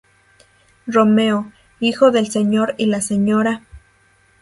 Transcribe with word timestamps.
Romeo, 0.87 1.51
hijo 1.79 2.09
del 2.09 2.25
Sr. 2.31 2.73
y 2.79 2.87
la 2.87 3.01
Sra. 3.01 3.61